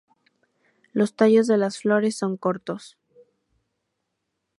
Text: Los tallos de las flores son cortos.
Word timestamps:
Los 0.93 1.15
tallos 1.15 1.45
de 1.45 1.59
las 1.59 1.77
flores 1.77 2.17
son 2.17 2.35
cortos. 2.35 2.97